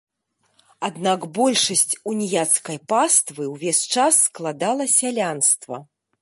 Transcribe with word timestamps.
Аднак 0.87 1.27
большасць 1.39 1.93
уніяцкай 2.11 2.77
паствы 2.95 3.43
ўвесь 3.53 3.83
час 3.97 4.13
складала 4.31 4.89
сялянства. 4.97 5.75